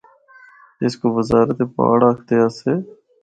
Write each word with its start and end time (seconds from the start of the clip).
اس 0.85 0.93
کو 0.99 1.07
وزارت 1.17 1.57
پہاڑ 1.75 1.99
آکھدے 2.09 2.35
آسے۔ 2.45 2.73